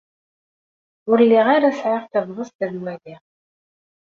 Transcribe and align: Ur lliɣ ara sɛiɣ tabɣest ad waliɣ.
Ur 1.11 1.17
lliɣ 1.23 1.47
ara 1.55 1.69
sɛiɣ 1.79 2.03
tabɣest 2.11 2.57
ad 2.65 2.73
waliɣ. 2.83 3.21